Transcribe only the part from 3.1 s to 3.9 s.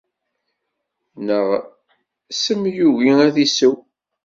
ad t-isew.